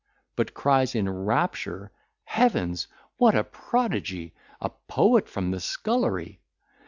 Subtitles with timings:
[0.35, 1.91] —but cries in rapture,
[2.23, 2.87] "Heavens!
[3.17, 6.39] what a prodigy a poet from the scullery!